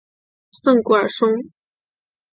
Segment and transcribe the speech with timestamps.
[0.51, 1.29] 圣古尔松。